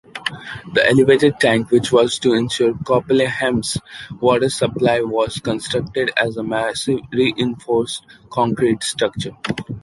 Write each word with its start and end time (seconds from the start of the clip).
The 0.73 0.83
elevated 0.89 1.39
tank, 1.39 1.69
which 1.69 1.91
was 1.91 2.17
to 2.17 2.33
ensure 2.33 2.73
Kloppenheim's 2.73 3.77
water 4.19 4.49
supply, 4.49 5.01
was 5.01 5.37
constructed 5.37 6.09
as 6.17 6.37
a 6.37 6.43
massive 6.43 7.01
reinforced 7.13 8.07
concrete 8.31 8.83
structure. 8.83 9.37